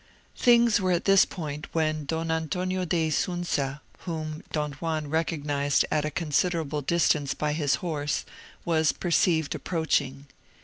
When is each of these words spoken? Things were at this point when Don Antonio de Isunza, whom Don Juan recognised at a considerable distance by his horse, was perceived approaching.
Things 0.35 0.81
were 0.81 0.91
at 0.91 1.05
this 1.05 1.25
point 1.25 1.67
when 1.75 2.05
Don 2.05 2.31
Antonio 2.31 2.85
de 2.85 3.09
Isunza, 3.11 3.81
whom 3.99 4.41
Don 4.51 4.71
Juan 4.71 5.07
recognised 5.11 5.85
at 5.91 6.05
a 6.05 6.09
considerable 6.09 6.81
distance 6.81 7.35
by 7.35 7.53
his 7.53 7.75
horse, 7.85 8.25
was 8.65 8.93
perceived 8.93 9.53
approaching. 9.53 10.25